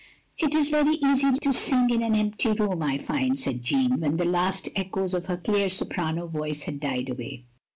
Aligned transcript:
"It 0.39 0.55
is 0.55 0.71
very 0.71 0.95
easy 0.95 1.31
to 1.31 1.53
sing 1.53 1.91
in 1.91 2.01
an 2.01 2.15
empty 2.15 2.53
room, 2.53 2.81
I 2.81 2.97
find," 2.97 3.37
said 3.39 3.61
Jeanne, 3.61 3.99
when 3.99 4.17
the 4.17 4.25
last 4.25 4.67
echoes 4.75 5.13
of 5.13 5.27
her 5.27 5.37
clear 5.37 5.69
soprano 5.69 6.25
voice 6.25 6.63
had 6.63 6.79
died 6.79 7.07
away. 7.11 7.43